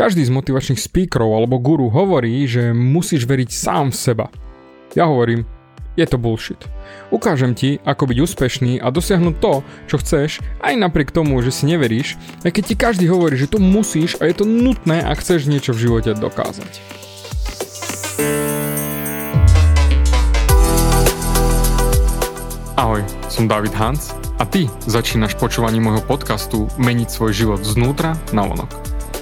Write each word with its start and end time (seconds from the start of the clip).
Každý 0.00 0.24
z 0.24 0.32
motivačných 0.32 0.80
speakerov 0.80 1.44
alebo 1.44 1.60
guru 1.60 1.92
hovorí, 1.92 2.48
že 2.48 2.72
musíš 2.72 3.28
veriť 3.28 3.52
sám 3.52 3.92
v 3.92 4.00
seba. 4.00 4.26
Ja 4.96 5.04
hovorím, 5.04 5.44
je 5.92 6.08
to 6.08 6.16
bullshit. 6.16 6.56
Ukážem 7.12 7.52
ti, 7.52 7.76
ako 7.84 8.08
byť 8.08 8.18
úspešný 8.24 8.72
a 8.80 8.88
dosiahnuť 8.88 9.34
to, 9.44 9.60
čo 9.92 10.00
chceš, 10.00 10.40
aj 10.64 10.72
napriek 10.80 11.12
tomu, 11.12 11.36
že 11.44 11.52
si 11.52 11.68
neveríš, 11.68 12.16
aj 12.48 12.48
keď 12.48 12.62
ti 12.64 12.74
každý 12.80 13.06
hovorí, 13.12 13.36
že 13.36 13.52
to 13.52 13.60
musíš 13.60 14.16
a 14.16 14.24
je 14.24 14.40
to 14.40 14.48
nutné, 14.48 15.04
ak 15.04 15.20
chceš 15.20 15.44
niečo 15.52 15.76
v 15.76 15.84
živote 15.84 16.16
dokázať. 16.16 16.80
Ahoj, 22.80 23.04
som 23.28 23.44
David 23.44 23.76
Hans 23.76 24.16
a 24.40 24.48
ty 24.48 24.64
začínaš 24.88 25.36
počúvanie 25.36 25.84
môjho 25.84 26.00
podcastu 26.08 26.72
Meniť 26.80 27.12
svoj 27.12 27.36
život 27.36 27.60
znútra 27.60 28.16
na 28.32 28.48
vonok. 28.48 28.99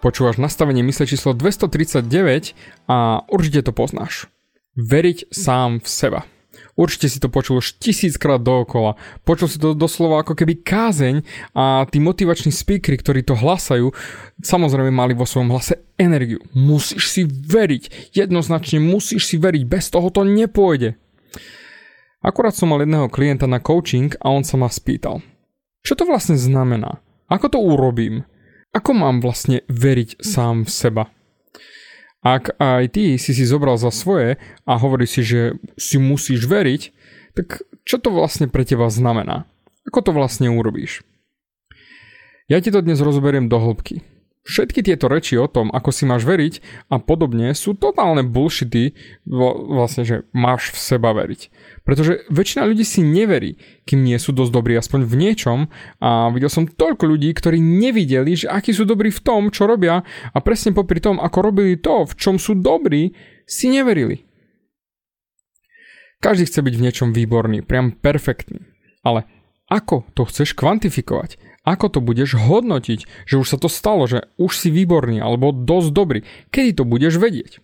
počúvaš 0.00 0.40
nastavenie 0.40 0.80
mysle 0.84 1.04
číslo 1.04 1.36
239 1.36 2.56
a 2.88 3.22
určite 3.28 3.68
to 3.68 3.72
poznáš 3.76 4.32
veriť 4.76 5.28
sám 5.30 5.84
v 5.84 5.88
seba. 5.88 6.20
Určite 6.78 7.12
si 7.12 7.20
to 7.20 7.28
počul 7.28 7.60
už 7.60 7.76
tisíckrát 7.76 8.40
dookola. 8.40 8.96
Počul 9.28 9.48
si 9.52 9.60
to 9.60 9.76
doslova 9.76 10.24
ako 10.24 10.32
keby 10.32 10.64
kázeň 10.64 11.20
a 11.52 11.84
tí 11.84 12.00
motivační 12.00 12.48
speakery, 12.56 12.96
ktorí 12.96 13.20
to 13.20 13.36
hlasajú, 13.36 13.92
samozrejme 14.40 14.88
mali 14.88 15.12
vo 15.12 15.28
svojom 15.28 15.52
hlase 15.52 15.84
energiu. 16.00 16.40
Musíš 16.56 17.12
si 17.12 17.22
veriť. 17.28 18.16
Jednoznačne 18.16 18.80
musíš 18.80 19.28
si 19.28 19.36
veriť. 19.36 19.62
Bez 19.68 19.92
toho 19.92 20.08
to 20.08 20.24
nepôjde. 20.24 20.96
Akurát 22.24 22.56
som 22.56 22.72
mal 22.72 22.80
jedného 22.80 23.12
klienta 23.12 23.44
na 23.44 23.60
coaching 23.60 24.16
a 24.20 24.32
on 24.32 24.44
sa 24.44 24.56
ma 24.56 24.72
spýtal. 24.72 25.20
Čo 25.84 26.00
to 26.00 26.04
vlastne 26.08 26.36
znamená? 26.36 27.00
Ako 27.28 27.52
to 27.52 27.58
urobím? 27.60 28.24
Ako 28.70 28.94
mám 28.94 29.18
vlastne 29.18 29.66
veriť 29.66 30.22
sám 30.22 30.62
v 30.62 30.70
seba? 30.70 31.04
Ak 32.22 32.54
aj 32.60 32.94
ty 32.94 33.18
si 33.18 33.34
si 33.34 33.42
zobral 33.42 33.74
za 33.80 33.90
svoje 33.90 34.38
a 34.62 34.78
hovorí 34.78 35.10
si, 35.10 35.26
že 35.26 35.58
si 35.74 35.98
musíš 35.98 36.46
veriť, 36.46 36.82
tak 37.34 37.66
čo 37.82 37.98
to 37.98 38.14
vlastne 38.14 38.46
pre 38.46 38.62
teba 38.62 38.86
znamená? 38.86 39.48
Ako 39.90 40.06
to 40.06 40.10
vlastne 40.14 40.46
urobíš? 40.52 41.02
Ja 42.46 42.62
ti 42.62 42.70
to 42.70 42.78
dnes 42.78 43.02
rozoberiem 43.02 43.50
do 43.50 43.58
hĺbky. 43.58 44.06
Všetky 44.40 44.80
tieto 44.80 45.04
reči 45.12 45.36
o 45.36 45.44
tom, 45.44 45.68
ako 45.68 45.92
si 45.92 46.08
máš 46.08 46.24
veriť 46.24 46.64
a 46.88 46.96
podobne 46.96 47.52
sú 47.52 47.76
totálne 47.76 48.24
bullshity, 48.24 48.96
vlastne, 49.28 50.08
že 50.08 50.16
máš 50.32 50.72
v 50.72 50.78
seba 50.80 51.12
veriť. 51.12 51.52
Pretože 51.84 52.24
väčšina 52.32 52.64
ľudí 52.64 52.80
si 52.80 53.04
neverí, 53.04 53.60
kým 53.84 54.00
nie 54.00 54.16
sú 54.16 54.32
dosť 54.32 54.48
dobrí 54.48 54.80
aspoň 54.80 55.04
v 55.04 55.14
niečom 55.20 55.58
a 56.00 56.32
videl 56.32 56.48
som 56.48 56.64
toľko 56.64 57.04
ľudí, 57.04 57.28
ktorí 57.36 57.60
nevideli, 57.60 58.32
že 58.32 58.48
akí 58.48 58.72
sú 58.72 58.88
dobrí 58.88 59.12
v 59.12 59.20
tom, 59.20 59.52
čo 59.52 59.68
robia 59.68 60.08
a 60.08 60.38
presne 60.40 60.72
popri 60.72 61.04
tom, 61.04 61.20
ako 61.20 61.52
robili 61.52 61.76
to, 61.76 62.08
v 62.08 62.16
čom 62.16 62.40
sú 62.40 62.56
dobrí, 62.56 63.12
si 63.44 63.68
neverili. 63.68 64.24
Každý 66.24 66.48
chce 66.48 66.64
byť 66.64 66.74
v 66.80 66.84
niečom 66.88 67.08
výborný, 67.12 67.60
priam 67.60 67.92
perfektný. 67.92 68.64
Ale 69.04 69.28
ako 69.68 70.08
to 70.16 70.24
chceš 70.24 70.56
kvantifikovať? 70.56 71.49
Ako 71.64 71.92
to 71.92 72.00
budeš 72.00 72.40
hodnotiť, 72.40 73.28
že 73.28 73.36
už 73.36 73.46
sa 73.46 73.58
to 73.60 73.68
stalo, 73.68 74.08
že 74.08 74.24
už 74.40 74.56
si 74.56 74.72
výborný 74.72 75.20
alebo 75.20 75.52
dosť 75.52 75.88
dobrý? 75.92 76.20
Kedy 76.48 76.80
to 76.80 76.84
budeš 76.88 77.20
vedieť? 77.20 77.60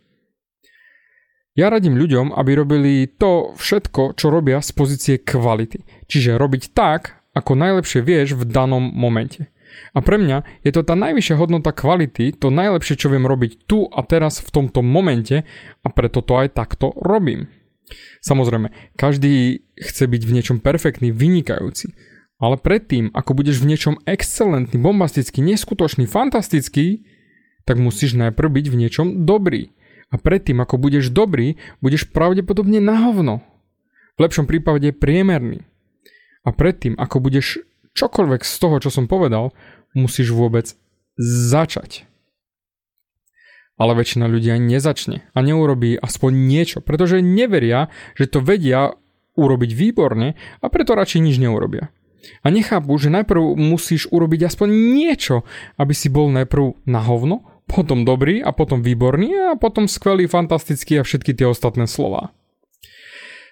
Ja 1.57 1.73
radím 1.73 1.97
ľuďom, 1.97 2.37
aby 2.37 2.53
robili 2.53 3.09
to 3.09 3.57
všetko, 3.57 4.13
čo 4.21 4.29
robia 4.29 4.61
z 4.61 4.71
pozície 4.77 5.17
kvality. 5.17 5.89
Čiže 6.05 6.37
robiť 6.37 6.77
tak, 6.77 7.17
ako 7.33 7.57
najlepšie 7.57 8.05
vieš 8.05 8.37
v 8.37 8.45
danom 8.45 8.93
momente. 8.93 9.49
A 9.97 10.05
pre 10.05 10.21
mňa 10.21 10.45
je 10.65 10.73
to 10.73 10.85
tá 10.85 10.93
najvyššia 10.93 11.37
hodnota 11.41 11.73
kvality, 11.73 12.37
to 12.37 12.53
najlepšie, 12.53 13.01
čo 13.01 13.09
viem 13.09 13.25
robiť 13.25 13.65
tu 13.65 13.89
a 13.89 14.05
teraz 14.05 14.45
v 14.45 14.53
tomto 14.53 14.85
momente 14.85 15.49
a 15.81 15.89
preto 15.89 16.21
to 16.21 16.37
aj 16.37 16.53
takto 16.53 16.93
robím. 17.01 17.49
Samozrejme, 18.21 18.73
každý 18.99 19.65
chce 19.79 20.05
byť 20.11 20.23
v 20.29 20.35
niečom 20.35 20.59
perfektný, 20.61 21.09
vynikajúci. 21.09 21.97
Ale 22.37 22.61
predtým, 22.61 23.09
ako 23.17 23.33
budeš 23.33 23.65
v 23.65 23.73
niečom 23.73 23.95
excelentný, 24.05 24.77
bombastický, 24.77 25.41
neskutočný, 25.41 26.05
fantastický, 26.05 27.09
tak 27.65 27.81
musíš 27.81 28.13
najprv 28.15 28.61
byť 28.61 28.67
v 28.69 28.79
niečom 28.79 29.07
dobrý. 29.25 29.73
A 30.13 30.21
predtým, 30.21 30.61
ako 30.63 30.79
budeš 30.79 31.11
dobrý, 31.11 31.59
budeš 31.81 32.07
pravdepodobne 32.13 32.79
na 32.79 33.09
hovno. 33.09 33.43
V 34.17 34.23
lepšom 34.23 34.47
prípade 34.47 34.93
priemerný. 34.95 35.65
A 36.47 36.55
predtým, 36.55 36.95
ako 36.95 37.19
budeš 37.19 37.65
čokoľvek 37.97 38.45
z 38.45 38.55
toho, 38.61 38.77
čo 38.79 38.91
som 38.93 39.11
povedal, 39.11 39.51
musíš 39.97 40.31
vôbec 40.31 40.77
začať. 41.19 42.07
Ale 43.77 43.93
väčšina 43.97 44.29
ľudia 44.29 44.57
nezačne 44.57 45.27
a 45.33 45.39
neurobí 45.41 46.01
aspoň 46.01 46.33
niečo, 46.33 46.79
pretože 46.81 47.21
neveria, 47.21 47.93
že 48.17 48.29
to 48.29 48.41
vedia 48.41 48.97
urobiť 49.37 49.71
výborne 49.77 50.33
a 50.37 50.67
preto 50.73 50.97
radšej 50.97 51.21
nič 51.21 51.37
neurobia. 51.37 51.93
A 52.43 52.51
nechápu, 52.51 52.99
že 52.99 53.13
najprv 53.13 53.55
musíš 53.55 54.11
urobiť 54.11 54.51
aspoň 54.51 54.69
niečo, 54.71 55.47
aby 55.79 55.95
si 55.95 56.11
bol 56.11 56.33
najprv 56.33 56.89
na 56.89 57.03
hovno, 57.03 57.45
potom 57.67 58.07
dobrý 58.07 58.43
a 58.43 58.55
potom 58.55 58.83
výborný 58.83 59.53
a 59.53 59.59
potom 59.59 59.91
skvelý, 59.91 60.31
fantastický 60.31 61.03
a 61.03 61.07
všetky 61.07 61.35
tie 61.35 61.51
ostatné 61.51 61.91
slova. 61.91 62.31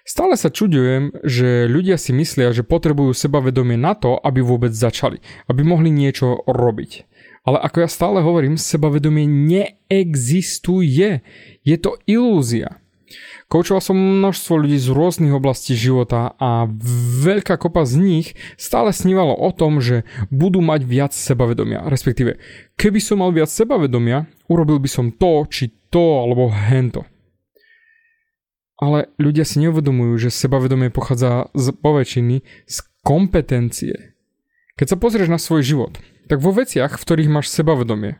Stále 0.05 0.37
sa 0.37 0.53
čudujem, 0.53 1.17
že 1.25 1.65
ľudia 1.65 1.97
si 1.97 2.13
myslia, 2.13 2.53
že 2.53 2.61
potrebujú 2.61 3.17
sebavedomie 3.17 3.73
na 3.73 3.97
to, 3.97 4.21
aby 4.21 4.37
vôbec 4.37 4.69
začali, 4.69 5.17
aby 5.49 5.65
mohli 5.65 5.89
niečo 5.89 6.45
robiť. 6.45 7.09
Ale 7.45 7.57
ako 7.57 7.77
ja 7.81 7.89
stále 7.89 8.21
hovorím, 8.21 8.53
sebavedomie 8.53 9.25
neexistuje. 9.25 11.25
Je 11.65 11.77
to 11.81 11.97
ilúzia. 12.05 12.84
Koučoval 13.55 13.79
som 13.79 13.95
množstvo 13.95 14.67
ľudí 14.67 14.75
z 14.75 14.91
rôznych 14.91 15.31
oblastí 15.31 15.79
života 15.79 16.35
a 16.35 16.67
veľká 17.23 17.55
kopa 17.55 17.87
z 17.87 18.03
nich 18.03 18.27
stále 18.59 18.91
snívalo 18.91 19.31
o 19.31 19.47
tom, 19.55 19.79
že 19.79 20.03
budú 20.27 20.59
mať 20.59 20.83
viac 20.83 21.15
sebavedomia. 21.15 21.87
Respektíve, 21.87 22.35
keby 22.75 22.99
som 22.99 23.23
mal 23.23 23.31
viac 23.31 23.47
sebavedomia, 23.47 24.27
urobil 24.51 24.83
by 24.83 24.91
som 24.91 25.07
to, 25.15 25.47
či 25.47 25.71
to, 25.87 26.03
alebo 26.03 26.51
hento. 26.51 27.07
Ale 28.75 29.07
ľudia 29.15 29.47
si 29.47 29.63
neuvedomujú, 29.63 30.27
že 30.27 30.35
sebavedomie 30.35 30.91
pochádza 30.91 31.47
z 31.55 31.71
poväčšiny 31.79 32.43
z 32.67 32.77
kompetencie. 33.07 34.19
Keď 34.75 34.87
sa 34.91 34.99
pozrieš 34.99 35.31
na 35.31 35.39
svoj 35.39 35.63
život, 35.63 35.95
tak 36.27 36.43
vo 36.43 36.51
veciach, 36.51 36.99
v 36.99 37.05
ktorých 37.07 37.31
máš 37.31 37.47
sebavedomie, 37.55 38.19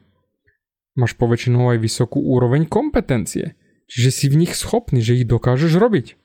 máš 0.95 1.11
poväčšinou 1.19 1.75
aj 1.75 1.83
vysokú 1.83 2.23
úroveň 2.23 2.71
kompetencie– 2.71 3.51
Čiže 3.85 4.09
si 4.11 4.25
v 4.29 4.39
nich 4.45 4.53
schopný, 4.57 5.01
že 5.01 5.21
ich 5.21 5.29
dokážeš 5.29 5.77
robiť. 5.77 6.17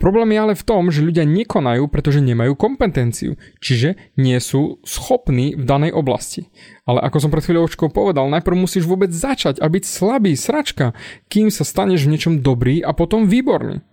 Problém 0.00 0.34
je 0.34 0.42
ale 0.42 0.54
v 0.58 0.66
tom, 0.66 0.90
že 0.90 1.04
ľudia 1.04 1.22
nekonajú, 1.22 1.86
pretože 1.86 2.24
nemajú 2.24 2.58
kompetenciu, 2.58 3.38
čiže 3.62 3.94
nie 4.18 4.34
sú 4.42 4.82
schopní 4.82 5.54
v 5.54 5.62
danej 5.62 5.94
oblasti. 5.94 6.50
Ale 6.88 6.98
ako 7.06 7.22
som 7.22 7.30
pred 7.30 7.44
chvíľočkou 7.46 7.86
povedal, 7.94 8.26
najprv 8.26 8.66
musíš 8.66 8.88
vôbec 8.88 9.14
začať 9.14 9.62
a 9.62 9.66
byť 9.70 9.84
slabý, 9.86 10.34
sračka, 10.34 10.98
kým 11.30 11.54
sa 11.54 11.62
staneš 11.62 12.08
v 12.08 12.18
niečom 12.18 12.34
dobrý 12.42 12.82
a 12.82 12.90
potom 12.96 13.30
výborný. 13.30 13.84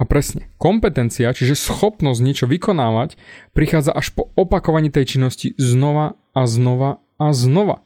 A 0.00 0.08
presne, 0.08 0.48
kompetencia, 0.56 1.28
čiže 1.28 1.60
schopnosť 1.60 2.24
niečo 2.24 2.48
vykonávať, 2.48 3.20
prichádza 3.52 3.92
až 3.92 4.16
po 4.16 4.32
opakovaní 4.32 4.88
tej 4.88 5.16
činnosti 5.16 5.52
znova 5.60 6.16
a 6.32 6.48
znova 6.48 7.04
a 7.20 7.36
znova. 7.36 7.84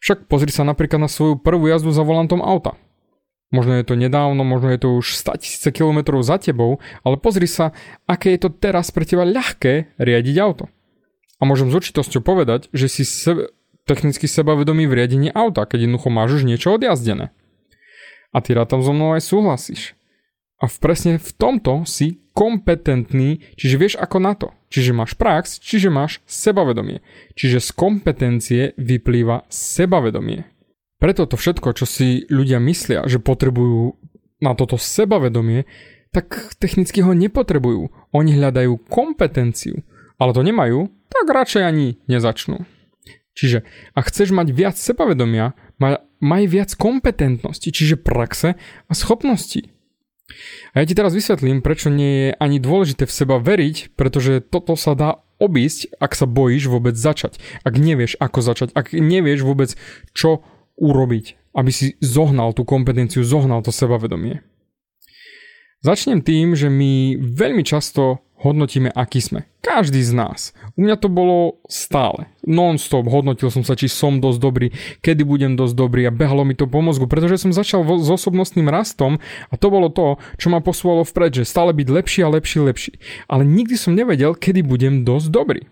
Však 0.00 0.24
pozri 0.24 0.48
sa 0.48 0.64
napríklad 0.64 1.04
na 1.04 1.12
svoju 1.12 1.36
prvú 1.36 1.68
jazdu 1.68 1.92
za 1.92 2.00
volantom 2.00 2.40
auta. 2.40 2.80
Možno 3.52 3.76
je 3.76 3.84
to 3.84 3.94
nedávno, 3.94 4.42
možno 4.42 4.72
je 4.72 4.80
to 4.80 4.88
už 4.96 5.14
100 5.20 5.44
tisíce 5.44 5.68
kilometrov 5.68 6.24
za 6.24 6.40
tebou, 6.40 6.80
ale 7.04 7.20
pozri 7.20 7.44
sa, 7.44 7.76
aké 8.08 8.32
je 8.34 8.48
to 8.48 8.50
teraz 8.50 8.88
pre 8.88 9.04
teba 9.04 9.28
ľahké 9.28 10.00
riadiť 10.00 10.36
auto. 10.40 10.72
A 11.36 11.44
môžem 11.44 11.68
s 11.68 11.76
určitosťou 11.76 12.24
povedať, 12.24 12.72
že 12.72 12.88
si 12.88 13.04
sebe, 13.04 13.52
technicky 13.84 14.24
sebavedomý 14.24 14.88
v 14.88 15.04
riadení 15.04 15.28
auta, 15.28 15.68
keď 15.68 15.84
jednoducho 15.84 16.08
máš 16.08 16.40
už 16.40 16.48
niečo 16.48 16.72
odjazdené. 16.72 17.34
A 18.32 18.40
ty 18.40 18.56
rád 18.56 18.72
tam 18.72 18.80
so 18.80 18.96
mnou 18.96 19.12
aj 19.12 19.26
súhlasíš. 19.26 19.92
A 20.62 20.70
v 20.70 20.76
presne 20.78 21.18
v 21.18 21.30
tomto 21.34 21.82
si 21.84 22.22
kompetentný, 22.32 23.42
čiže 23.58 23.76
vieš 23.76 23.94
ako 23.98 24.16
na 24.22 24.32
to. 24.38 24.54
Čiže 24.72 24.96
máš 24.96 25.12
prax, 25.18 25.60
čiže 25.60 25.92
máš 25.92 26.24
sebavedomie. 26.24 27.04
Čiže 27.36 27.60
z 27.60 27.70
kompetencie 27.76 28.62
vyplýva 28.80 29.44
sebavedomie. 29.52 30.51
Preto 31.02 31.26
to 31.26 31.34
všetko, 31.34 31.74
čo 31.74 31.82
si 31.82 32.30
ľudia 32.30 32.62
myslia, 32.62 33.02
že 33.10 33.18
potrebujú 33.18 33.98
na 34.38 34.54
toto 34.54 34.78
sebavedomie, 34.78 35.66
tak 36.14 36.54
technicky 36.62 37.02
ho 37.02 37.10
nepotrebujú. 37.10 37.90
Oni 38.14 38.30
hľadajú 38.38 38.78
kompetenciu, 38.86 39.82
ale 40.22 40.30
to 40.30 40.46
nemajú, 40.46 40.94
tak 41.10 41.26
radšej 41.26 41.62
ani 41.66 41.98
nezačnú. 42.06 42.62
Čiže 43.34 43.66
ak 43.98 44.14
chceš 44.14 44.30
mať 44.30 44.54
viac 44.54 44.78
sebavedomia, 44.78 45.58
maj, 45.82 46.06
maj 46.22 46.46
viac 46.46 46.70
kompetentnosti, 46.78 47.74
čiže 47.74 47.98
praxe 47.98 48.54
a 48.86 48.92
schopnosti. 48.94 49.74
A 50.70 50.80
ja 50.80 50.84
ti 50.86 50.94
teraz 50.94 51.18
vysvetlím, 51.18 51.66
prečo 51.66 51.90
nie 51.90 52.30
je 52.30 52.38
ani 52.38 52.62
dôležité 52.62 53.10
v 53.10 53.16
seba 53.18 53.42
veriť, 53.42 53.98
pretože 53.98 54.38
toto 54.38 54.78
sa 54.78 54.94
dá 54.94 55.18
obísť, 55.42 55.98
ak 55.98 56.14
sa 56.14 56.30
bojíš 56.30 56.70
vôbec 56.70 56.94
začať. 56.94 57.42
Ak 57.66 57.74
nevieš, 57.74 58.14
ako 58.22 58.38
začať, 58.38 58.70
ak 58.78 58.94
nevieš 58.94 59.42
vôbec, 59.42 59.74
čo 60.14 60.46
urobiť, 60.82 61.54
aby 61.54 61.70
si 61.70 61.94
zohnal 62.02 62.50
tú 62.50 62.66
kompetenciu, 62.66 63.22
zohnal 63.22 63.62
to 63.62 63.70
sebavedomie. 63.70 64.42
Začnem 65.82 66.22
tým, 66.22 66.54
že 66.54 66.70
my 66.70 67.18
veľmi 67.18 67.62
často 67.66 68.22
hodnotíme, 68.42 68.90
aký 68.90 69.22
sme. 69.22 69.46
Každý 69.62 70.02
z 70.02 70.14
nás. 70.14 70.50
U 70.74 70.82
mňa 70.82 70.98
to 70.98 71.06
bolo 71.06 71.62
stále. 71.70 72.26
Non-stop 72.42 73.06
hodnotil 73.06 73.50
som 73.54 73.62
sa, 73.62 73.78
či 73.78 73.86
som 73.86 74.18
dosť 74.18 74.38
dobrý, 74.42 74.68
kedy 74.98 75.22
budem 75.22 75.54
dosť 75.54 75.74
dobrý 75.78 76.02
a 76.06 76.14
behalo 76.14 76.42
mi 76.42 76.58
to 76.58 76.66
po 76.66 76.82
mozgu, 76.82 77.06
pretože 77.06 77.46
som 77.46 77.54
začal 77.54 77.86
s 77.86 78.10
osobnostným 78.10 78.66
rastom 78.66 79.22
a 79.50 79.54
to 79.54 79.70
bolo 79.70 79.90
to, 79.90 80.18
čo 80.38 80.50
ma 80.50 80.58
posúvalo 80.58 81.06
vpred, 81.06 81.42
že 81.42 81.50
stále 81.50 81.70
byť 81.70 81.88
lepší 81.90 82.20
a 82.26 82.32
lepší, 82.34 82.58
lepší. 82.62 82.92
Ale 83.30 83.46
nikdy 83.46 83.78
som 83.78 83.94
nevedel, 83.94 84.34
kedy 84.34 84.66
budem 84.66 85.06
dosť 85.06 85.30
dobrý. 85.30 85.62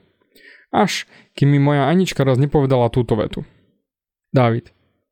Až 0.70 1.10
kým 1.34 1.50
mi 1.50 1.58
moja 1.58 1.90
Anička 1.90 2.22
raz 2.22 2.38
nepovedala 2.38 2.94
túto 2.94 3.18
vetu. 3.18 3.42
David, 4.30 4.70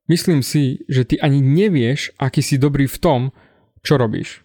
Myslím 0.09 0.41
si, 0.41 0.89
že 0.89 1.05
ty 1.05 1.21
ani 1.21 1.45
nevieš, 1.45 2.17
aký 2.17 2.41
si 2.41 2.57
dobrý 2.57 2.89
v 2.89 2.99
tom, 2.99 3.21
čo 3.85 4.01
robíš. 4.01 4.41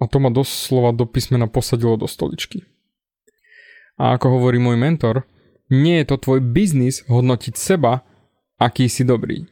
A 0.00 0.08
to 0.08 0.16
ma 0.16 0.32
doslova 0.32 0.96
do 0.96 1.04
písmena 1.04 1.44
posadilo 1.44 2.00
do 2.00 2.08
stoličky. 2.08 2.64
A 4.00 4.16
ako 4.16 4.40
hovorí 4.40 4.56
môj 4.56 4.80
mentor, 4.80 5.28
nie 5.68 6.00
je 6.00 6.08
to 6.08 6.16
tvoj 6.16 6.40
biznis 6.40 7.04
hodnotiť 7.10 7.54
seba, 7.58 8.06
aký 8.56 8.88
si 8.88 9.04
dobrý. 9.04 9.44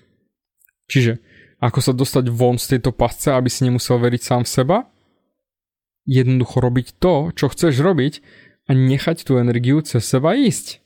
Čiže, 0.88 1.18
ako 1.60 1.78
sa 1.82 1.92
dostať 1.92 2.30
von 2.32 2.56
z 2.56 2.76
tejto 2.76 2.94
pasce, 2.94 3.34
aby 3.34 3.50
si 3.50 3.66
nemusel 3.66 3.98
veriť 4.00 4.22
sám 4.22 4.42
v 4.46 4.52
seba? 4.54 4.76
Jednoducho 6.06 6.62
robiť 6.62 6.96
to, 7.02 7.34
čo 7.34 7.50
chceš 7.50 7.82
robiť 7.82 8.22
a 8.70 8.72
nechať 8.72 9.26
tú 9.26 9.36
energiu 9.36 9.82
cez 9.82 10.06
seba 10.06 10.38
ísť. 10.38 10.85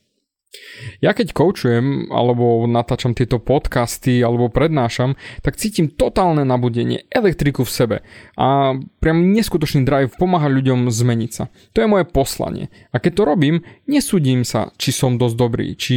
Ja 0.99 1.15
keď 1.15 1.31
koučujem 1.31 2.11
alebo 2.11 2.67
natáčam 2.67 3.15
tieto 3.15 3.39
podcasty 3.39 4.19
alebo 4.19 4.51
prednášam, 4.51 5.15
tak 5.47 5.55
cítim 5.55 5.87
totálne 5.87 6.43
nabudenie, 6.43 7.07
elektriku 7.07 7.63
v 7.63 7.71
sebe 7.71 7.97
a 8.35 8.75
priam 8.99 9.31
neskutočný 9.31 9.87
drive 9.87 10.19
pomáha 10.19 10.51
ľuďom 10.51 10.91
zmeniť 10.91 11.31
sa. 11.31 11.49
To 11.75 11.79
je 11.83 11.91
moje 11.91 12.05
poslanie. 12.11 12.67
A 12.91 12.99
keď 12.99 13.13
to 13.15 13.23
robím, 13.31 13.57
nesúdim 13.87 14.43
sa, 14.43 14.75
či 14.75 14.91
som 14.91 15.15
dosť 15.23 15.37
dobrý, 15.39 15.67
či 15.79 15.97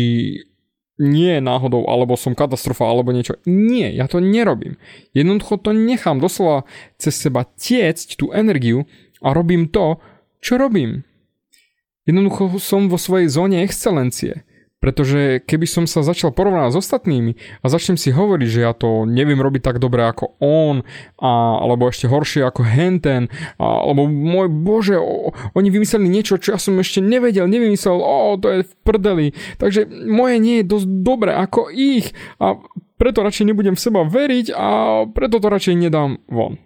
nie 1.02 1.42
náhodou, 1.42 1.90
alebo 1.90 2.14
som 2.14 2.38
katastrofa, 2.38 2.86
alebo 2.86 3.10
niečo. 3.10 3.42
Nie, 3.50 3.90
ja 3.90 4.06
to 4.06 4.22
nerobím. 4.22 4.78
Jednoducho 5.18 5.58
to 5.58 5.74
nechám 5.74 6.22
doslova 6.22 6.70
cez 7.02 7.18
seba 7.18 7.50
tiecť 7.50 8.14
tú 8.14 8.30
energiu 8.30 8.86
a 9.26 9.34
robím 9.34 9.74
to, 9.74 9.98
čo 10.38 10.62
robím. 10.62 11.02
Jednoducho 12.04 12.60
som 12.60 12.92
vo 12.92 13.00
svojej 13.00 13.32
zóne 13.32 13.64
excelencie. 13.64 14.44
Pretože 14.84 15.40
keby 15.48 15.64
som 15.64 15.88
sa 15.88 16.04
začal 16.04 16.36
porovnať 16.36 16.76
s 16.76 16.80
ostatnými 16.84 17.40
a 17.64 17.72
začnem 17.72 17.96
si 17.96 18.12
hovoriť, 18.12 18.48
že 18.52 18.60
ja 18.68 18.76
to 18.76 19.08
neviem 19.08 19.40
robiť 19.40 19.64
tak 19.64 19.80
dobre 19.80 20.04
ako 20.04 20.36
on, 20.44 20.84
a, 21.24 21.32
alebo 21.64 21.88
ešte 21.88 22.12
horšie 22.12 22.44
ako 22.44 22.68
henten, 22.68 23.32
a, 23.56 23.80
alebo 23.80 24.12
môj 24.12 24.52
bože, 24.52 25.00
o, 25.00 25.32
oni 25.56 25.72
vymysleli 25.72 26.12
niečo, 26.12 26.36
čo 26.36 26.52
ja 26.56 26.60
som 26.60 26.76
ešte 26.76 27.00
nevedel, 27.00 27.48
nevymyslel, 27.48 27.96
o, 27.96 28.36
to 28.36 28.52
je 28.52 28.68
v 28.68 28.74
prdeli. 28.84 29.28
Takže 29.56 29.88
moje 29.88 30.36
nie 30.44 30.60
je 30.60 30.68
dosť 30.68 30.88
dobré 31.00 31.32
ako 31.32 31.72
ich 31.72 32.12
a 32.44 32.60
preto 33.00 33.24
radšej 33.24 33.56
nebudem 33.56 33.80
v 33.80 33.84
seba 33.88 34.04
veriť 34.04 34.52
a 34.52 34.68
preto 35.08 35.40
to 35.40 35.48
radšej 35.48 35.80
nedám 35.80 36.20
von. 36.28 36.60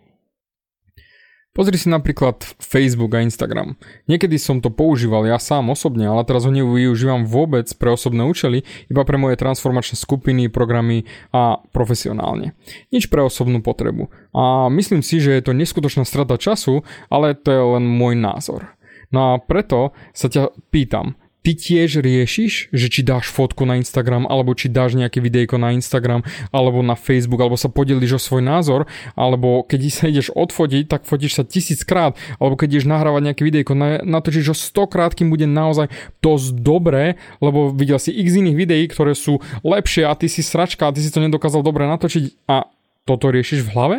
Pozri 1.58 1.74
si 1.74 1.90
napríklad 1.90 2.38
Facebook 2.62 3.18
a 3.18 3.26
Instagram. 3.26 3.82
Niekedy 4.06 4.38
som 4.38 4.62
to 4.62 4.70
používal 4.70 5.26
ja 5.26 5.42
sám 5.42 5.74
osobne, 5.74 6.06
ale 6.06 6.22
teraz 6.22 6.46
ho 6.46 6.54
nevyužívam 6.54 7.26
vôbec 7.26 7.66
pre 7.82 7.90
osobné 7.98 8.22
účely, 8.30 8.62
iba 8.94 9.02
pre 9.02 9.18
moje 9.18 9.42
transformačné 9.42 9.98
skupiny, 9.98 10.54
programy 10.54 11.10
a 11.34 11.58
profesionálne. 11.74 12.54
Nič 12.94 13.10
pre 13.10 13.26
osobnú 13.26 13.66
potrebu. 13.66 14.14
A 14.38 14.70
myslím 14.70 15.02
si, 15.02 15.18
že 15.18 15.34
je 15.34 15.50
to 15.50 15.58
neskutočná 15.58 16.06
strata 16.06 16.38
času, 16.38 16.86
ale 17.10 17.34
to 17.34 17.50
je 17.50 17.62
len 17.74 17.90
môj 17.90 18.14
názor. 18.14 18.78
No 19.10 19.34
a 19.34 19.42
preto 19.42 19.98
sa 20.14 20.30
ťa 20.30 20.54
pýtam, 20.70 21.18
ty 21.48 21.56
tiež 21.56 22.04
riešiš, 22.04 22.76
že 22.76 22.88
či 22.92 23.08
dáš 23.08 23.32
fotku 23.32 23.64
na 23.64 23.80
Instagram, 23.80 24.28
alebo 24.28 24.52
či 24.52 24.68
dáš 24.68 25.00
nejaké 25.00 25.24
videjko 25.24 25.56
na 25.56 25.72
Instagram, 25.72 26.28
alebo 26.52 26.84
na 26.84 27.00
Facebook, 27.00 27.40
alebo 27.40 27.56
sa 27.56 27.72
podeliš 27.72 28.20
o 28.20 28.22
svoj 28.22 28.44
názor, 28.44 28.84
alebo 29.16 29.64
keď 29.64 29.80
sa 29.88 30.12
ideš 30.12 30.28
odfotiť, 30.36 30.92
tak 30.92 31.08
fotíš 31.08 31.40
sa 31.40 31.48
tisíckrát, 31.48 32.20
alebo 32.36 32.60
keď 32.60 32.76
ideš 32.76 32.92
nahrávať 32.92 33.32
nejaké 33.32 33.48
videjko, 33.48 33.80
natočíš 34.04 34.52
ho 34.52 34.56
stokrát, 34.60 35.16
kým 35.16 35.32
bude 35.32 35.48
naozaj 35.48 35.88
dosť 36.20 36.60
dobré, 36.60 37.16
lebo 37.40 37.72
videl 37.72 37.96
si 37.96 38.12
x 38.12 38.44
iných 38.44 38.60
videí, 38.60 38.84
ktoré 38.92 39.16
sú 39.16 39.40
lepšie 39.64 40.04
a 40.04 40.12
ty 40.20 40.28
si 40.28 40.44
sračka 40.44 40.84
a 40.84 40.92
ty 40.92 41.00
si 41.00 41.08
to 41.08 41.24
nedokázal 41.24 41.64
dobre 41.64 41.88
natočiť 41.88 42.44
a 42.52 42.68
toto 43.08 43.32
riešiš 43.32 43.64
v 43.64 43.72
hlave? 43.72 43.98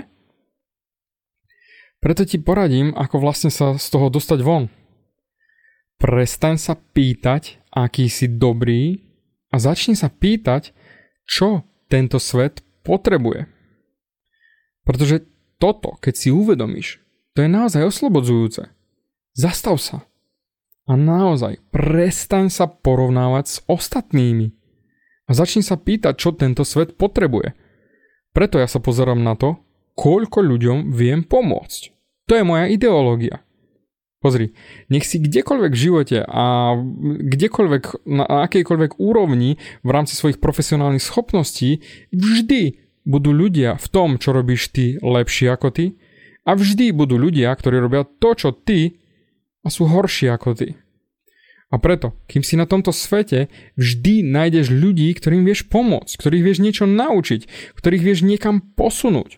Preto 2.04 2.28
ti 2.28 2.36
poradím, 2.36 2.92
ako 2.92 3.24
vlastne 3.24 3.48
sa 3.48 3.80
z 3.80 3.88
toho 3.88 4.12
dostať 4.12 4.44
von 4.44 4.68
prestaň 5.98 6.56
sa 6.56 6.74
pýtať, 6.78 7.58
aký 7.74 8.06
si 8.06 8.31
dobrý 8.31 9.02
a 9.50 9.58
začni 9.58 9.98
sa 9.98 10.08
pýtať, 10.08 10.72
čo 11.28 11.67
tento 11.90 12.17
svet 12.22 12.62
potrebuje. 12.86 13.50
Pretože 14.86 15.28
toto, 15.60 16.00
keď 16.00 16.14
si 16.17 16.28
uvedomíš, 16.32 17.02
to 17.36 17.44
je 17.44 17.50
naozaj 17.50 17.84
oslobodzujúce. 17.84 18.70
Zastav 19.36 19.76
sa. 19.78 20.08
A 20.88 20.96
naozaj 20.96 21.60
prestaň 21.69 22.48
sa 22.48 22.64
porovnávať 22.64 23.44
s 23.44 23.56
ostatnými. 23.69 24.56
A 25.28 25.31
začni 25.36 25.60
sa 25.60 25.76
pýtať, 25.76 26.17
čo 26.17 26.32
tento 26.32 26.64
svet 26.64 26.96
potrebuje. 26.96 27.52
Preto 28.32 28.56
ja 28.56 28.64
sa 28.64 28.81
pozerám 28.81 29.20
na 29.20 29.36
to, 29.36 29.60
koľko 29.93 30.40
ľuďom 30.40 30.96
viem 30.96 31.20
pomôcť. 31.20 31.93
To 32.31 32.32
je 32.40 32.44
moja 32.48 32.72
ideológia. 32.72 33.44
Pozri, 34.19 34.51
nech 34.91 35.06
si 35.06 35.22
kdekoľvek 35.22 35.72
v 35.72 35.82
živote 35.82 36.19
a 36.27 36.75
kdekoľvek, 37.22 38.03
na 38.10 38.27
akejkoľvek 38.51 38.98
úrovni 38.98 39.63
v 39.87 39.91
rámci 39.94 40.19
svojich 40.19 40.43
profesionálnych 40.43 41.06
schopností, 41.06 41.87
vždy 42.10 42.82
budú 43.06 43.31
ľudia 43.31 43.79
v 43.79 43.87
tom, 43.87 44.19
čo 44.19 44.34
robíš 44.34 44.75
ty, 44.75 44.98
lepší 44.98 45.46
ako 45.46 45.70
ty 45.70 45.84
a 46.43 46.58
vždy 46.58 46.91
budú 46.91 47.15
ľudia, 47.15 47.55
ktorí 47.55 47.79
robia 47.79 48.03
to, 48.03 48.34
čo 48.34 48.51
ty 48.51 48.98
a 49.63 49.70
sú 49.70 49.87
horší 49.87 50.34
ako 50.34 50.51
ty. 50.58 50.69
A 51.69 51.77
preto, 51.77 52.17
kým 52.27 52.41
si 52.41 52.56
na 52.56 52.65
tomto 52.65 52.91
svete, 52.91 53.53
vždy 53.77 54.25
nájdeš 54.25 54.72
ľudí, 54.72 55.13
ktorým 55.15 55.44
vieš 55.44 55.69
pomôcť, 55.69 56.17
ktorých 56.17 56.43
vieš 56.43 56.58
niečo 56.65 56.89
naučiť, 56.89 57.46
ktorých 57.77 58.03
vieš 58.03 58.25
niekam 58.25 58.65
posunúť. 58.75 59.37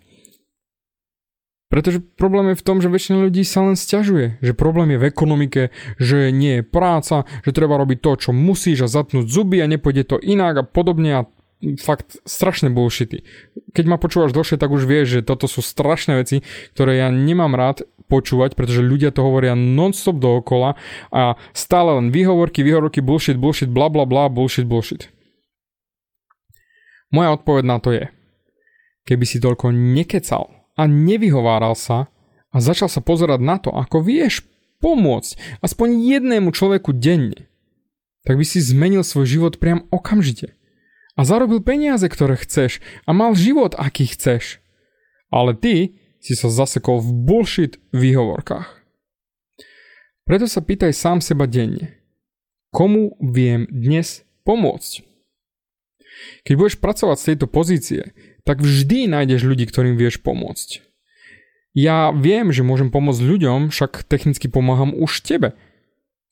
Pretože 1.70 2.02
problém 2.02 2.50
je 2.50 2.58
v 2.58 2.66
tom, 2.66 2.82
že 2.82 2.90
väčšina 2.90 3.30
ľudí 3.30 3.46
sa 3.46 3.62
len 3.62 3.78
stiažuje, 3.78 4.42
že 4.42 4.58
problém 4.58 4.90
je 4.90 4.98
v 4.98 5.06
ekonomike, 5.06 5.62
že 6.02 6.34
nie 6.34 6.60
je 6.60 6.66
práca, 6.66 7.22
že 7.46 7.54
treba 7.54 7.78
robiť 7.78 8.02
to, 8.02 8.10
čo 8.26 8.30
musíš 8.34 8.84
a 8.84 8.88
zatnúť 8.90 9.30
zuby 9.30 9.62
a 9.62 9.70
nepôjde 9.70 10.02
to 10.10 10.16
inak 10.18 10.58
a 10.58 10.66
podobne 10.66 11.10
a 11.14 11.26
fakt 11.78 12.18
strašné 12.26 12.74
bullshity. 12.74 13.22
Keď 13.70 13.84
ma 13.86 14.02
počúvaš 14.02 14.34
dlhšie, 14.34 14.58
tak 14.58 14.74
už 14.74 14.82
vieš, 14.82 15.22
že 15.22 15.26
toto 15.30 15.46
sú 15.46 15.62
strašné 15.62 16.18
veci, 16.18 16.42
ktoré 16.74 17.06
ja 17.06 17.08
nemám 17.14 17.54
rád 17.54 17.86
počúvať, 18.10 18.58
pretože 18.58 18.82
ľudia 18.82 19.14
to 19.14 19.22
hovoria 19.22 19.54
non-stop 19.54 20.18
dookola 20.18 20.74
a 21.14 21.38
stále 21.54 22.02
len 22.02 22.10
výhovorky, 22.10 22.66
výhovorky, 22.66 22.98
bullshit, 22.98 23.38
bullshit, 23.38 23.70
bla 23.70 23.86
bla 23.86 24.02
bla, 24.02 24.26
bullshit, 24.26 24.66
bullshit. 24.66 25.06
Moja 27.14 27.38
odpoveď 27.38 27.62
na 27.62 27.78
to 27.78 27.94
je, 27.94 28.10
keby 29.06 29.22
si 29.22 29.38
toľko 29.38 29.70
nekecal 29.70 30.59
a 30.80 30.88
nevyhováral 30.88 31.76
sa 31.76 32.08
a 32.48 32.56
začal 32.56 32.88
sa 32.88 33.04
pozerať 33.04 33.40
na 33.44 33.60
to, 33.60 33.68
ako 33.68 34.00
vieš 34.00 34.48
pomôcť 34.80 35.60
aspoň 35.60 36.00
jednému 36.08 36.56
človeku 36.56 36.96
denne, 36.96 37.52
tak 38.24 38.40
by 38.40 38.44
si 38.48 38.64
zmenil 38.64 39.04
svoj 39.04 39.28
život 39.28 39.60
priam 39.60 39.84
okamžite. 39.92 40.56
A 41.20 41.28
zarobil 41.28 41.60
peniaze, 41.60 42.08
ktoré 42.08 42.40
chceš 42.40 42.80
a 43.04 43.12
mal 43.12 43.36
život, 43.36 43.76
aký 43.76 44.08
chceš. 44.08 44.64
Ale 45.28 45.52
ty 45.52 46.00
si 46.16 46.32
sa 46.32 46.48
zasekol 46.48 47.04
v 47.04 47.12
bullshit 47.12 47.76
výhovorkách. 47.92 48.80
Preto 50.24 50.48
sa 50.48 50.64
pýtaj 50.64 50.96
sám 50.96 51.20
seba 51.20 51.44
denne. 51.44 52.00
Komu 52.72 53.20
viem 53.20 53.68
dnes 53.68 54.24
pomôcť? 54.48 55.04
Keď 56.48 56.54
budeš 56.56 56.76
pracovať 56.80 57.16
z 57.20 57.26
tejto 57.34 57.46
pozície, 57.50 58.02
tak 58.44 58.64
vždy 58.64 59.10
nájdeš 59.10 59.44
ľudí, 59.44 59.68
ktorým 59.68 59.96
vieš 59.96 60.20
pomôcť. 60.20 60.84
Ja 61.70 62.10
viem, 62.10 62.50
že 62.50 62.66
môžem 62.66 62.90
pomôcť 62.90 63.22
ľuďom, 63.22 63.70
však 63.70 64.06
technicky 64.10 64.50
pomáham 64.50 64.90
už 64.90 65.22
tebe. 65.22 65.54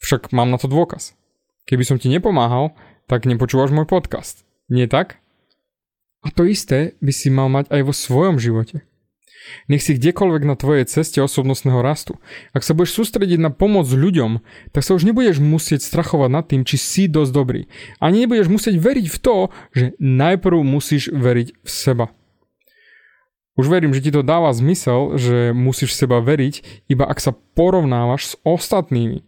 Však 0.03 0.35
mám 0.35 0.51
na 0.51 0.59
to 0.59 0.67
dôkaz. 0.67 1.15
Keby 1.69 1.85
som 1.87 1.97
ti 2.01 2.11
nepomáhal, 2.11 2.75
tak 3.07 3.29
nepočúvaš 3.29 3.71
môj 3.71 3.87
podcast. 3.87 4.43
Nie 4.67 4.91
tak? 4.91 5.23
A 6.27 6.35
to 6.35 6.43
isté 6.43 6.99
by 6.99 7.13
si 7.15 7.31
mal 7.31 7.47
mať 7.47 7.71
aj 7.71 7.81
vo 7.87 7.95
svojom 7.95 8.43
živote. 8.43 8.83
Nech 9.67 9.83
si 9.85 9.97
kdekoľvek 9.97 10.43
na 10.45 10.55
tvojej 10.59 10.85
ceste 10.85 11.19
osobnostného 11.23 11.81
rastu. 11.81 12.21
Ak 12.53 12.65
sa 12.67 12.77
budeš 12.77 12.99
sústrediť 12.99 13.41
na 13.41 13.51
pomoc 13.55 13.89
ľuďom, 13.89 14.45
tak 14.73 14.83
sa 14.85 14.95
už 14.95 15.09
nebudeš 15.09 15.41
musieť 15.41 15.85
strachovať 15.85 16.31
nad 16.31 16.45
tým, 16.45 16.63
či 16.63 16.77
si 16.77 17.03
dosť 17.09 17.33
dobrý. 17.33 17.71
Ani 18.03 18.25
nebudeš 18.25 18.51
musieť 18.53 18.77
veriť 18.77 19.07
v 19.09 19.19
to, 19.19 19.37
že 19.73 19.97
najprv 19.99 20.59
musíš 20.63 21.11
veriť 21.13 21.49
v 21.65 21.69
seba. 21.69 22.07
Už 23.59 23.67
verím, 23.67 23.91
že 23.91 24.07
ti 24.07 24.15
to 24.15 24.23
dáva 24.23 24.55
zmysel, 24.55 25.19
že 25.19 25.51
musíš 25.51 25.99
v 25.99 26.01
seba 26.07 26.23
veriť, 26.23 26.87
iba 26.87 27.03
ak 27.03 27.19
sa 27.19 27.35
porovnávaš 27.35 28.23
s 28.23 28.33
ostatnými. 28.47 29.27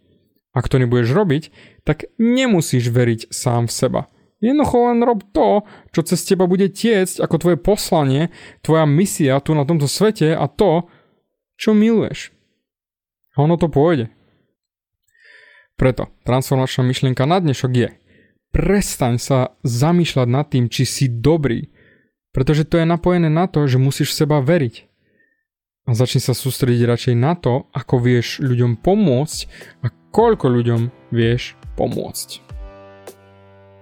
Ak 0.55 0.71
to 0.71 0.79
nebudeš 0.79 1.11
robiť, 1.11 1.51
tak 1.83 2.07
nemusíš 2.19 2.95
veriť 2.95 3.35
sám 3.35 3.67
v 3.67 3.75
seba. 3.75 4.03
Jednoducho 4.41 4.89
len 4.89 5.05
rob 5.05 5.21
to, 5.37 5.69
čo 5.93 6.01
cez 6.01 6.25
teba 6.25 6.49
bude 6.49 6.73
tiecť 6.73 7.21
ako 7.21 7.37
tvoje 7.37 7.59
poslanie, 7.61 8.33
tvoja 8.65 8.89
misia 8.89 9.37
tu 9.45 9.53
na 9.53 9.69
tomto 9.69 9.85
svete 9.85 10.33
a 10.33 10.49
to, 10.49 10.89
čo 11.61 11.77
miluješ. 11.77 12.33
A 13.37 13.45
ono 13.45 13.61
to 13.61 13.69
pôjde. 13.69 14.09
Preto 15.77 16.09
transformačná 16.25 16.85
myšlienka 16.89 17.25
na 17.29 17.41
dnešok 17.41 17.73
je 17.73 17.89
prestaň 18.53 19.21
sa 19.21 19.57
zamýšľať 19.63 20.29
nad 20.29 20.47
tým, 20.49 20.67
či 20.73 20.85
si 20.85 21.07
dobrý, 21.09 21.71
pretože 22.33 22.67
to 22.67 22.81
je 22.81 22.87
napojené 22.87 23.31
na 23.31 23.47
to, 23.47 23.65
že 23.69 23.81
musíš 23.81 24.13
v 24.13 24.19
seba 24.25 24.41
veriť. 24.43 24.89
A 25.89 25.97
začni 25.97 26.21
sa 26.21 26.37
sústrediť 26.37 26.85
radšej 26.87 27.15
na 27.17 27.35
to, 27.35 27.67
ako 27.73 27.95
vieš 27.99 28.45
ľuďom 28.45 28.79
pomôcť 28.85 29.39
a 29.83 29.89
koľko 30.13 30.47
ľuďom 30.53 30.81
vieš 31.11 31.57
pomôcť. 31.75 32.50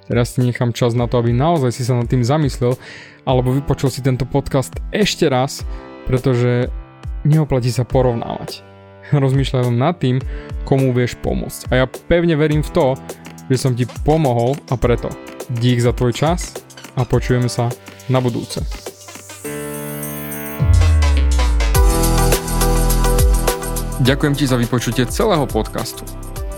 Teraz 0.08 0.34
ti 0.34 0.40
nechám 0.40 0.72
čas 0.72 0.96
na 0.96 1.04
to, 1.04 1.20
aby 1.20 1.36
naozaj 1.36 1.68
si 1.68 1.84
sa 1.84 1.92
nad 1.92 2.08
tým 2.08 2.24
zamyslel 2.24 2.80
alebo 3.28 3.52
vypočul 3.52 3.92
si 3.92 4.00
tento 4.00 4.24
podcast 4.24 4.72
ešte 4.88 5.28
raz, 5.28 5.68
pretože 6.08 6.72
neoplatí 7.28 7.68
sa 7.68 7.84
porovnávať. 7.84 8.64
Rozmýšľaj 9.12 9.68
len 9.68 9.76
nad 9.76 10.00
tým, 10.00 10.24
komu 10.64 10.96
vieš 10.96 11.20
pomôcť. 11.20 11.68
A 11.68 11.84
ja 11.84 11.86
pevne 11.86 12.40
verím 12.40 12.64
v 12.64 12.72
to, 12.72 12.86
že 13.52 13.60
som 13.60 13.76
ti 13.76 13.84
pomohol 14.04 14.56
a 14.72 14.80
preto 14.80 15.12
dík 15.60 15.80
za 15.84 15.92
tvoj 15.92 16.16
čas 16.16 16.56
a 16.96 17.04
počujeme 17.04 17.52
sa 17.52 17.68
na 18.08 18.24
budúce. 18.24 18.64
Ďakujem 23.98 24.34
ti 24.40 24.44
za 24.48 24.56
vypočutie 24.56 25.04
celého 25.10 25.44
podcastu. 25.44 26.27